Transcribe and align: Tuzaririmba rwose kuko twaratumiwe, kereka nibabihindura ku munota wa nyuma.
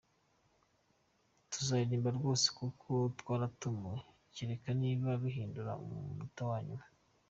Tuzaririmba 1.51 2.09
rwose 2.17 2.45
kuko 2.59 2.91
twaratumiwe, 3.19 3.97
kereka 4.33 4.69
nibabihindura 4.79 5.71
ku 5.83 5.87
munota 6.05 6.41
wa 6.51 6.59
nyuma. 6.67 6.85